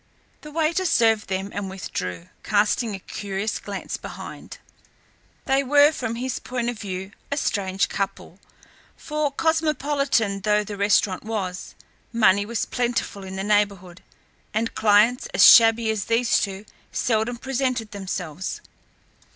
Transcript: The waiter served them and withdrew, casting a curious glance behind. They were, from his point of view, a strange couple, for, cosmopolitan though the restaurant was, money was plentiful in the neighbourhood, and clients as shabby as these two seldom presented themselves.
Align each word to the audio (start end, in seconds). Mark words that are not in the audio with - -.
The 0.41 0.49
waiter 0.49 0.83
served 0.87 1.27
them 1.29 1.51
and 1.53 1.69
withdrew, 1.69 2.29
casting 2.41 2.95
a 2.95 2.99
curious 2.99 3.59
glance 3.59 3.97
behind. 3.97 4.57
They 5.45 5.63
were, 5.63 5.91
from 5.91 6.15
his 6.15 6.39
point 6.39 6.69
of 6.71 6.79
view, 6.79 7.11
a 7.31 7.37
strange 7.37 7.87
couple, 7.87 8.39
for, 8.97 9.31
cosmopolitan 9.31 10.39
though 10.39 10.63
the 10.63 10.75
restaurant 10.75 11.23
was, 11.23 11.75
money 12.11 12.47
was 12.47 12.65
plentiful 12.65 13.23
in 13.23 13.35
the 13.35 13.43
neighbourhood, 13.43 14.01
and 14.55 14.73
clients 14.73 15.27
as 15.35 15.45
shabby 15.45 15.91
as 15.91 16.05
these 16.05 16.39
two 16.39 16.65
seldom 16.91 17.37
presented 17.37 17.91
themselves. 17.91 18.59